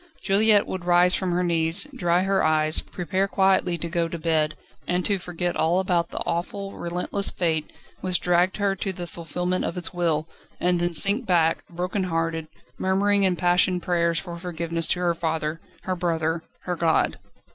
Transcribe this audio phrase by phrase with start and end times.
[0.23, 4.55] Juliette would rise from her knees, dry her eyes, prepare quietly to go to bed,
[4.87, 9.63] and to forget all about the awful, relentless Fate which dragged her to the fulfilment
[9.63, 10.27] of its will,
[10.59, 12.47] and then sink back, broken hearted,
[12.79, 17.19] murmuring impassioned prayers for forgiveness to her father, her brother, her God.